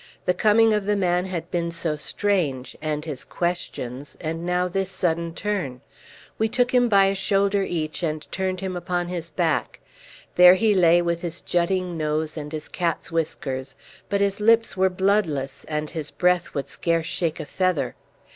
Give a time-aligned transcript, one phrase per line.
[0.25, 4.89] The coming of the man had been so strange, and his questions, and now this
[4.89, 5.81] sudden turn.
[6.39, 9.79] We took him by a shoulder each and turned him upon his back.
[10.37, 13.75] There he lay with his jutting nose and his cat's whiskers,
[14.09, 17.93] but his lips were bloodless, and his breath would scarce shake a feather.